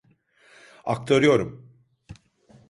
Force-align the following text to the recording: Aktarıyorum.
Aktarıyorum. 0.85 1.71